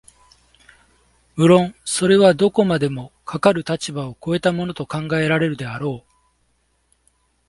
[1.35, 6.11] 無論それはどこまでもかかる立場を越えたものと考えられるであろう、